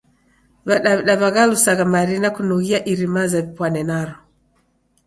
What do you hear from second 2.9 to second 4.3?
iri maza w'ipwane naro.